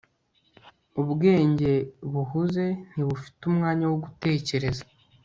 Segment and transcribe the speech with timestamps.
[1.01, 1.71] ubwenge
[2.11, 4.83] buhuze ntibufite umwanya wo gutekereza